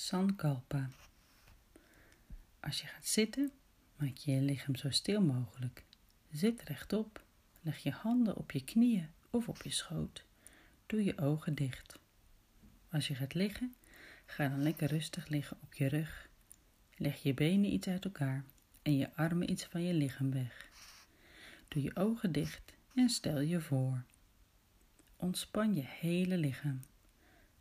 [0.00, 0.90] Sankalpa.
[2.60, 3.52] Als je gaat zitten,
[3.96, 5.84] maak je je lichaam zo stil mogelijk.
[6.30, 7.24] Zit rechtop,
[7.60, 10.24] leg je handen op je knieën of op je schoot.
[10.86, 11.98] Doe je ogen dicht.
[12.90, 13.74] Als je gaat liggen,
[14.26, 16.28] ga dan lekker rustig liggen op je rug.
[16.96, 18.44] Leg je benen iets uit elkaar
[18.82, 20.68] en je armen iets van je lichaam weg.
[21.68, 24.04] Doe je ogen dicht en stel je voor.
[25.16, 26.80] Ontspan je hele lichaam.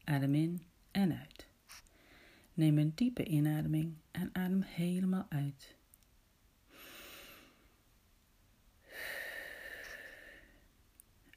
[0.04, 1.49] Adem in en uit.
[2.60, 5.76] Neem een diepe inademing en adem helemaal uit.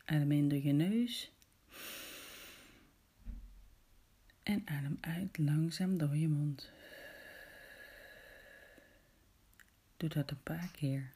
[0.05, 1.33] Adem in door je neus.
[4.43, 6.73] En adem uit langzaam door je mond.
[9.97, 11.13] Doe dat een paar keer.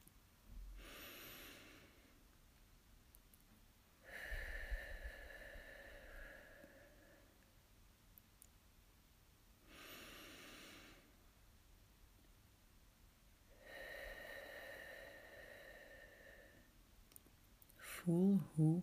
[18.06, 18.82] Voel hoe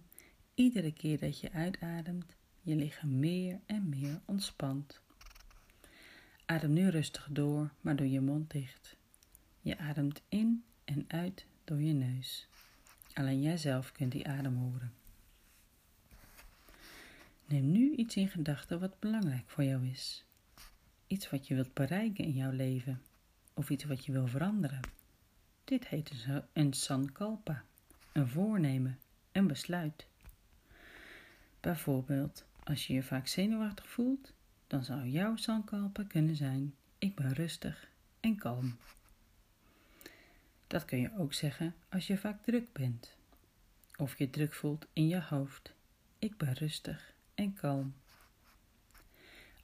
[0.53, 5.01] iedere keer dat je uitademt, je lichaam meer en meer ontspant.
[6.45, 8.97] Adem nu rustig door, maar doe je mond dicht.
[9.61, 12.47] Je ademt in en uit door je neus.
[13.13, 14.93] Alleen jijzelf kunt die adem horen.
[17.45, 20.25] Neem nu iets in gedachten wat belangrijk voor jou is.
[21.07, 23.01] Iets wat je wilt bereiken in jouw leven
[23.53, 24.81] of iets wat je wil veranderen.
[25.63, 27.63] Dit heet een sankalpa,
[28.13, 28.99] een voornemen,
[29.33, 30.05] een besluit.
[31.59, 34.33] Bijvoorbeeld, als je je vaak zenuwachtig voelt,
[34.67, 37.87] dan zou jouw sankalpa kunnen zijn: ik ben rustig
[38.19, 38.75] en kalm.
[40.67, 43.15] Dat kun je ook zeggen als je vaak druk bent.
[43.97, 45.73] Of je druk voelt in je hoofd.
[46.19, 47.93] Ik ben rustig en kalm.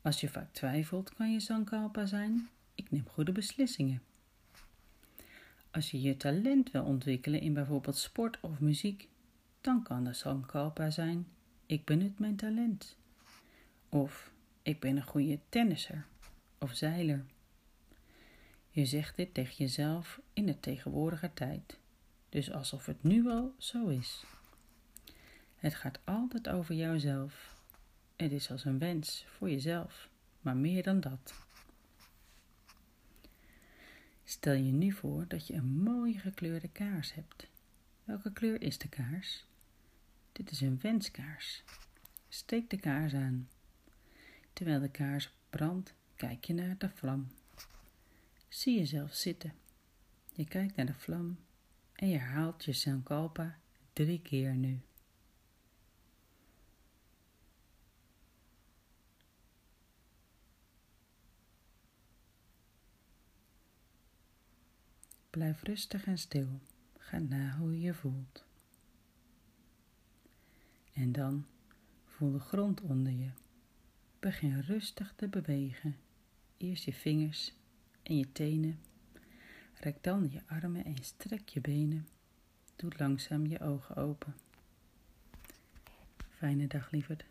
[0.01, 2.49] Als je vaak twijfelt, kan je sankalpa zijn.
[2.75, 4.01] Ik neem goede beslissingen.
[5.71, 9.07] Als je je talent wil ontwikkelen in bijvoorbeeld sport of muziek,
[9.61, 11.27] dan kan de sankalpa zijn.
[11.65, 12.97] Ik benut mijn talent.
[13.89, 14.31] Of
[14.61, 16.05] ik ben een goede tennisser
[16.57, 17.25] of zeiler.
[18.69, 21.77] Je zegt dit tegen jezelf in de tegenwoordige tijd,
[22.29, 24.23] dus alsof het nu al zo is.
[25.55, 27.57] Het gaat altijd over jouzelf.
[28.15, 30.09] Het is als een wens voor jezelf,
[30.41, 31.33] maar meer dan dat.
[34.23, 37.47] Stel je nu voor dat je een mooie gekleurde kaars hebt.
[38.03, 39.45] Welke kleur is de kaars?
[40.31, 41.63] Dit is een wenskaars.
[42.29, 43.49] Steek de kaars aan.
[44.53, 47.27] Terwijl de kaars brandt, kijk je naar de vlam.
[48.47, 49.53] Zie jezelf zitten.
[50.33, 51.37] Je kijkt naar de vlam
[51.93, 53.59] en je herhaalt je Sankalpa
[53.93, 54.81] drie keer nu.
[65.29, 66.59] Blijf rustig en stil.
[66.97, 68.48] Ga na hoe je je voelt.
[70.99, 71.45] En dan
[72.05, 73.29] voel de grond onder je.
[74.19, 75.95] Begin rustig te bewegen.
[76.57, 77.53] Eerst je vingers
[78.03, 78.79] en je tenen.
[79.73, 82.07] Rek dan je armen en strek je benen.
[82.75, 84.35] Doe langzaam je ogen open.
[86.29, 87.25] Fijne dag, lieverd.